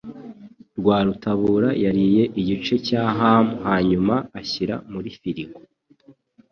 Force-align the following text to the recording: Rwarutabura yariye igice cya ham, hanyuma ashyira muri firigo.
Rwarutabura 0.79 1.69
yariye 1.83 2.23
igice 2.41 2.75
cya 2.87 3.03
ham, 3.17 3.45
hanyuma 3.65 4.15
ashyira 4.39 4.75
muri 4.93 5.09
firigo. 5.19 5.57